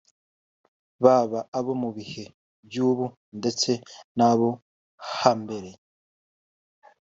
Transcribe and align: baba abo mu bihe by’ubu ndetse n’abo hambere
baba 1.03 1.39
abo 1.57 1.73
mu 1.81 1.89
bihe 1.97 2.23
by’ubu 2.65 3.05
ndetse 3.37 3.71
n’abo 4.17 4.49
hambere 5.19 5.71